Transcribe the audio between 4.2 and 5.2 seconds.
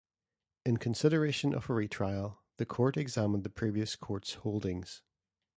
holdings.